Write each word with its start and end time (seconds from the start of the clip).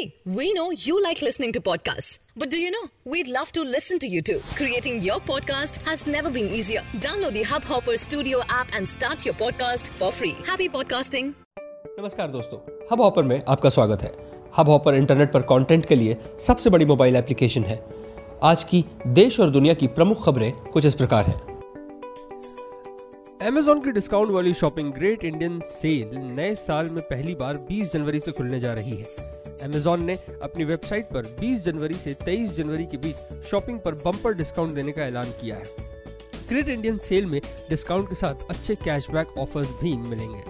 See, 0.00 0.14
we 0.24 0.52
know 0.54 0.70
you 0.72 1.02
like 1.02 1.20
listening 1.20 1.52
to 1.52 1.60
podcasts. 1.60 2.18
But 2.34 2.50
do 2.50 2.58
you 2.58 2.70
know? 2.70 2.84
We'd 3.04 3.28
love 3.28 3.52
to 3.52 3.62
listen 3.62 3.98
to 3.98 4.06
you 4.06 4.22
too. 4.22 4.40
Creating 4.54 5.02
your 5.02 5.18
podcast 5.20 5.78
has 5.88 6.06
never 6.06 6.30
been 6.30 6.48
easier. 6.48 6.82
Download 7.06 7.34
the 7.34 7.42
Hubhopper 7.42 7.96
Studio 7.98 8.40
app 8.48 8.68
and 8.74 8.88
start 8.88 9.26
your 9.26 9.34
podcast 9.34 9.90
for 10.00 10.10
free. 10.20 10.34
Happy 10.46 10.68
podcasting. 10.76 11.32
नमस्कार 11.98 12.28
दोस्तों 12.30 12.58
hub 12.92 13.00
hopper 13.00 13.22
में 13.22 13.40
आपका 13.48 13.70
स्वागत 13.70 14.02
है 14.02 14.12
hub 14.56 14.68
hopper 14.68 14.94
internet 14.94 15.32
पर 15.32 15.42
content 15.52 15.86
के 15.86 15.94
लिए 15.94 16.16
सबसे 16.46 16.70
बड़ी 16.70 16.84
मोबाइल 16.92 17.16
एप्लीकेशन 17.16 17.64
है 17.64 17.80
आज 18.50 18.64
की 18.70 18.84
देश 19.20 19.40
और 19.40 19.50
दुनिया 19.58 19.74
की 19.82 19.86
प्रमुख 19.98 20.24
खबरें 20.26 20.52
कुछ 20.72 20.86
इस 20.86 20.94
प्रकार 21.02 21.24
हैं 21.30 21.38
Amazon 23.50 23.84
की 23.84 23.92
डिस्काउंट 23.92 24.30
वाली 24.30 24.54
शॉपिंग 24.54 24.92
ग्रेट 24.92 25.24
इंडियन 25.24 25.60
सेल 25.66 26.16
नए 26.40 26.54
साल 26.54 26.88
में 26.90 27.02
पहली 27.10 27.34
बार 27.34 27.66
20 27.70 27.92
जनवरी 27.92 28.20
से 28.20 28.32
खुलने 28.38 28.60
जा 28.60 28.72
रही 28.74 28.96
है 28.96 29.28
Amazon 29.66 30.02
ने 30.02 30.18
अपनी 30.42 30.64
वेबसाइट 30.64 31.04
पर 31.04 31.36
20 31.40 31.64
जनवरी 31.64 31.94
से 31.94 32.14
23 32.14 32.56
जनवरी 32.56 32.84
के 32.84 32.96
बीच 32.96 33.44
शॉपिंग 33.44 33.80
पर 33.80 33.94
बम्पर 33.94 34.34
डिस्काउंट 34.34 34.74
देने 34.74 34.92
का 34.92 35.02
ऐलान 35.02 35.24
किया 35.24 35.56
है। 35.56 35.64
ग्रेट 36.48 36.68
इंडियन 36.68 36.98
सेल 36.98 37.26
में 37.26 37.40
डिस्काउंट 37.68 38.08
के 38.08 38.14
साथ 38.14 38.34
अच्छे 38.50 38.74
कैशबैक 38.74 39.38
ऑफर्स 39.38 39.68
भी 39.68 39.96
मिलेंगे। 39.96 40.42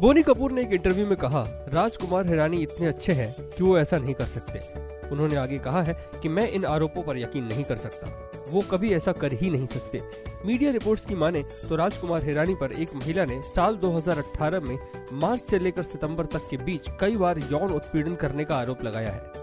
बोनी 0.00 0.22
कपूर 0.22 0.52
ने 0.52 0.62
एक 0.62 0.72
इंटरव्यू 0.72 1.06
में 1.06 1.16
कहा, 1.16 1.66
राजकुमार 1.68 2.26
हिरानी 2.26 2.56
इतने 2.56 2.86
अच्छे 2.86 3.12
हैं 3.12 3.36
कि 3.42 3.64
वो 3.64 3.78
ऐसा 3.78 3.98
नहीं 3.98 4.14
कर 4.14 4.24
सकते। 4.24 4.58
उन्होंने 5.08 5.36
आगे 5.36 5.58
कहा 5.58 5.82
है 5.82 6.10
कि 6.22 6.28
मैं 6.28 6.50
इन 6.50 6.64
आरोपों 6.64 7.02
पर 7.02 7.18
यकीन 7.18 7.44
नहीं 7.44 7.64
कर 7.64 7.76
सकता। 7.76 8.30
वो 8.48 8.60
कभी 8.60 8.92
ऐसा 8.92 9.12
कर 9.12 9.32
ही 9.32 9.50
नहीं 9.50 9.66
सकते। 9.66 10.02
मीडिया 10.46 10.70
रिपोर्ट्स 10.70 11.04
की 11.06 11.14
माने 11.14 11.42
तो 11.68 11.76
राजकुमार 11.76 12.24
हिरानी 12.24 12.54
पर 12.54 12.72
एक 12.72 12.94
महिला 12.94 13.24
ने 13.24 13.40
साल 13.42 13.76
2018 13.76 14.60
में 14.60 14.78
मार्च 15.12 15.42
से 15.42 15.58
लेकर 15.58 15.82
सितंबर 15.82 16.26
तक 16.26 16.48
के 16.50 16.56
बीच 16.56 16.88
कई 17.00 17.16
बार 17.16 17.38
यौन 17.38 17.72
उत्पीड़न 17.72 18.14
करने 18.14 18.44
का 18.44 18.56
आरोप 18.56 18.84
लगाया 18.84 19.10
है। 19.10 19.34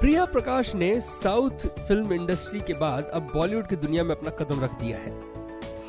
प्रिया 0.00 0.24
प्रकाश 0.24 0.74
ने 0.74 1.00
साउथ 1.00 1.66
फ़िल्म 1.78 2.12
इंडस्ट्री 2.12 2.60
के 2.60 2.72
बाद 2.72 3.04
अब 3.04 3.30
बॉलीवुड 3.34 3.66
की 3.66 3.76
दुनिया 3.76 4.04
में 4.04 4.14
अपना 4.16 4.30
कदम 4.30 4.60
रख 4.60 4.78
दिया 4.80 4.98
है। 4.98 5.18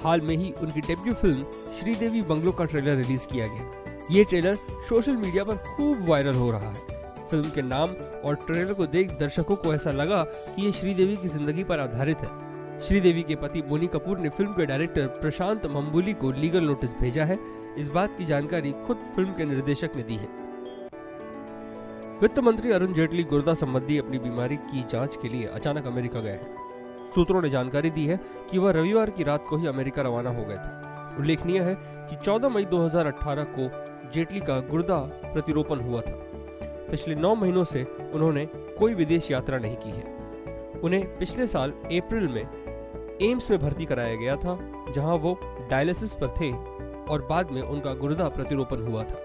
हाल 0.03 0.21
में 0.21 0.35
ही 0.35 0.51
उनकी 0.51 0.81
डेब्यू 0.81 1.13
फ़िल्म 1.13 1.45
श्रीदेवी 1.79 2.21
बंगलो 2.21 2.51
का 2.51 2.65
ट्रेलर 2.65 2.95
रिलीज़ 2.95 3.27
किया 3.27 3.47
गया। 3.47 4.05
ये 4.11 4.23
ट्रेलर 4.23 4.55
सोशल 4.89 5.15
मीडिया 5.15 5.43
पर 5.43 5.55
खूब 5.57 6.07
वायरल 6.09 6.35
हो 6.35 6.51
रहा 6.51 6.69
है। 6.71 6.96
फ़िल्म 7.31 7.49
के 7.49 7.61
नाम 7.61 7.89
और 8.25 8.35
ट्रेलर 8.35 8.73
को 8.73 8.85
देख 8.85 9.11
दर्शकों 9.19 9.55
को 9.55 9.73
ऐसा 9.73 9.91
लगा 9.91 10.23
कि 10.23 10.65
ये 10.65 10.71
श्रीदेवी 10.71 11.15
की 11.15 11.27
ज़िंदगी 11.27 11.63
पर 11.63 11.79
आधारित 11.79 12.17
है। 12.17 12.81
श्रीदेवी 12.81 13.23
के 13.23 13.35
पति 13.35 13.61
बोनी 13.61 13.87
कपूर 13.87 14.19
ने 14.19 14.29
फ़िल्म 14.29 14.53
के 14.53 14.65
डायरेक्टर 14.65 15.07
प्रशांत 15.07 15.65
मम्बुली 15.65 16.13
को 16.13 16.31
लीगल 16.31 16.63
नोटिस 16.63 16.91
भेजा 16.91 17.25
है। 17.25 17.39
इस 17.77 17.87
बात 17.87 18.17
की 18.17 18.25
जानकारी 18.25 18.71
खुद 18.87 18.97
फ़िल्म 19.15 19.33
के 19.33 19.45
निर्देशक 19.45 19.95
ने 19.95 20.03
दी 20.03 20.15
है। 20.15 20.27
वित्त 22.21 22.39
मंत्री 22.39 22.71
अरुण 22.71 22.93
जेटली 22.93 23.23
गुर्दा 23.23 23.53
संबंधी 23.53 23.97
अपनी 23.97 24.19
बीमारी 24.19 24.55
की 24.57 24.85
जाँच 24.91 25.15
के 25.15 25.29
लिए 25.29 25.45
अचानक 25.45 25.87
अमेरिका 25.87 26.19
गए 26.19 26.29
हैं। 26.29 26.55
सूत्रों 27.15 27.41
ने 27.41 27.49
जानकारी 27.49 27.89
दी 27.89 28.05
है 28.05 28.19
कि 28.51 28.57
वह 28.57 28.71
रविवार 28.71 29.09
की 29.09 29.23
रात 29.23 29.45
को 29.49 29.57
ही 29.57 29.67
अमेरिका 29.67 30.01
रवाना 30.01 30.29
हो 30.29 30.45
गए 30.45 30.55
थे। 30.55 31.19
उल्लेखनीय 31.19 31.59
है 31.59 31.75
कि 32.09 32.15
14 32.15 32.49
मई 32.49 32.65
2018 32.65 33.43
को 33.59 33.69
जेटली 34.11 34.39
का 34.39 34.59
गुर्दा 34.59 34.97
प्रतिरोपण 35.33 35.79
हुआ 35.79 36.01
था। 36.01 36.26
पिछले 36.91 37.15
नौ 37.15 37.35
महीनों 37.35 37.63
से 37.63 37.83
उन्होंने 38.13 38.45
कोई 38.79 38.93
विदेश 38.93 39.31
यात्रा 39.31 39.57
नहीं 39.57 39.75
की 39.75 39.89
है। 39.89 40.15
उन्हें 40.79 41.17
पिछले 41.17 41.47
साल 41.47 41.69
अप्रैल 41.69 42.27
में 42.27 42.41
एम्स 43.21 43.49
में 43.51 43.59
भर्ती 43.59 43.85
कराया 43.85 44.15
गया 44.15 44.35
था, 44.35 44.57
जहाँ 44.95 45.15
वो 45.15 45.39
डायलिसिस 45.69 46.13
पर 46.13 46.27
थे 46.27 46.51
और 47.11 47.25
बाद 47.29 47.51
में 47.51 47.61
उनका 47.61 47.93
गुर्दा 47.93 48.27
प्रतिरोपण 48.29 48.81
हुआ 48.81 49.03
था। 49.03 49.23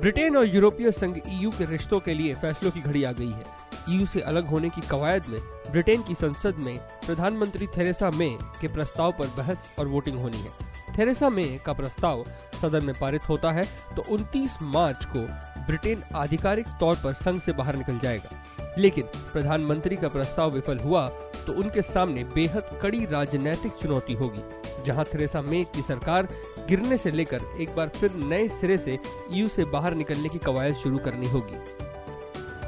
ब्रिटेन 0.00 0.36
और 0.36 0.46
यूरोपीय 0.46 0.90
संघ 0.90 1.16
ईयू 1.28 1.50
के 1.50 1.64
रिश्तों 1.64 2.00
के 2.00 2.14
लिए 2.14 2.34
फैसलों 2.34 2.70
की 2.70 2.80
घड़ी 2.80 3.04
आ 3.04 3.12
गई 3.12 3.30
है। 3.30 3.44
ईयू 3.90 4.06
से 4.06 4.20
अलग 4.20 4.46
होने 4.46 4.68
की 4.70 4.80
कवायद 4.80 5.26
में 5.28 5.40
ब्रिटेन 5.70 6.02
की 6.02 6.14
संसद 6.14 6.54
में 6.56 6.78
प्रधानमंत्री 7.06 7.66
थेरेसा 7.66 8.10
मे 8.10 8.28
के 8.60 8.68
प्रस्ताव 8.68 9.12
पर 9.12 9.26
बहस 9.36 9.70
और 9.78 9.88
वोटिंग 9.88 10.18
होनी 10.20 10.36
है। 10.36 10.50
थेरेसा 10.98 11.28
मे 11.28 11.44
का 11.66 11.72
प्रस्ताव 11.72 12.24
सदन 12.62 12.84
में 12.84 12.94
पारित 13.00 13.28
होता 13.28 13.50
है 13.50 13.64
तो 13.96 14.02
29 14.14 14.56
मार्च 14.62 15.04
को 15.04 15.26
ब्रिटेन 15.66 16.02
आधिकारिक 16.14 16.66
तौर 16.80 16.96
पर 17.04 17.12
संघ 17.14 17.40
से 17.40 17.52
बाहर 17.52 17.76
निकल 17.76 17.98
जाएगा। 17.98 18.30
लेकिन 18.78 19.04
प्रधानमंत्री 19.32 19.96
का 19.96 20.08
प्रस्ताव 20.08 20.50
विफल 20.50 20.78
हुआ 20.78 21.06
तो 21.46 21.52
उनके 21.54 21.82
सामने 21.82 22.24
बेहद 22.24 22.78
कड़ी 22.82 23.04
राजनैतिक 23.06 23.72
चुनौती 23.72 24.14
होगी, 24.14 24.42
जहाँ 24.86 25.04
थेरेसा 25.04 25.40
मे 25.42 25.62
की 25.66 25.82
सरकार 25.82 26.28
गिरने 26.68 26.96
से 26.96 27.10
लेकर 27.10 27.40
एक 27.60 27.74
बार 27.76 27.88
फिर 27.90 28.12
नए 28.24 28.48
सिरे 28.50 28.78
से 28.78 28.98
यू 29.32 29.48
से 29.48 29.64
बाहर 29.66 29.94
निकलने 29.94 30.28
की 30.28 30.38
कवायद 30.40 30.74
शुरू 30.74 30.98
करनी 30.98 31.28
होगी। 31.28 31.56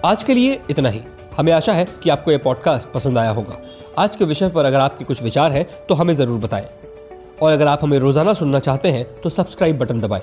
आज 0.05 0.23
के 0.23 0.35
लिए 0.35 0.61
इतना 0.71 0.89
ही। 0.89 1.03
हमें 1.37 1.53
आशा 1.53 1.73
है 1.73 1.85
कि 2.03 2.11
आपको 2.11 2.31
यह 2.31 2.39
पॉडकास्ट 2.39 2.89
पसंद 2.89 3.19
आया 3.19 3.31
होगा। 3.31 3.59
आज 3.99 4.17
के 4.17 4.25
विषय 4.25 4.49
पर 4.49 4.65
अगर 4.65 4.81
आपके 4.81 5.05
कुछ 5.05 5.23
विचार 5.23 5.53
हैं 5.53 5.67
तो 5.87 5.95
हमें 5.95 6.15
ज़रूर 6.15 6.41
बताएँ। 6.41 6.69
और 7.43 7.53
अगर 7.53 7.67
आप 7.67 7.83
हमें 7.83 7.99
रोज़ाना 7.99 8.33
सुनना 8.35 8.59
चाहते 8.61 8.91
हैं 8.91 9.05
तो 9.21 9.31
सब्सक्राइब 9.31 9.79
बटन 9.79 10.01
दबाएँ। 10.01 10.23